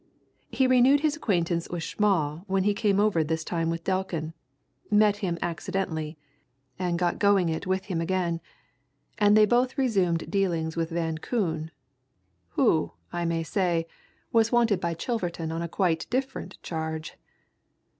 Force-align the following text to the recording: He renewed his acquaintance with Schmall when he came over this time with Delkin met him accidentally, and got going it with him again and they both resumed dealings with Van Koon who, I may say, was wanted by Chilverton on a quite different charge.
He 0.49 0.65
renewed 0.65 1.01
his 1.01 1.15
acquaintance 1.15 1.69
with 1.69 1.83
Schmall 1.83 2.43
when 2.47 2.63
he 2.63 2.73
came 2.73 2.99
over 2.99 3.23
this 3.23 3.43
time 3.43 3.69
with 3.69 3.83
Delkin 3.83 4.33
met 4.89 5.17
him 5.17 5.37
accidentally, 5.43 6.17
and 6.79 6.97
got 6.97 7.19
going 7.19 7.49
it 7.49 7.67
with 7.67 7.85
him 7.85 8.01
again 8.01 8.41
and 9.19 9.37
they 9.37 9.45
both 9.45 9.77
resumed 9.77 10.31
dealings 10.31 10.75
with 10.75 10.89
Van 10.89 11.19
Koon 11.19 11.69
who, 12.57 12.93
I 13.13 13.25
may 13.25 13.43
say, 13.43 13.85
was 14.33 14.51
wanted 14.51 14.79
by 14.81 14.95
Chilverton 14.95 15.51
on 15.51 15.61
a 15.61 15.69
quite 15.69 16.09
different 16.09 16.57
charge. 16.63 17.15